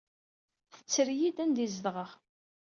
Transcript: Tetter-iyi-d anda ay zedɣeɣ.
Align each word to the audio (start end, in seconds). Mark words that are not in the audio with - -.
Tetter-iyi-d 0.73 1.37
anda 1.43 1.61
ay 1.63 1.69
zedɣeɣ. 1.75 2.11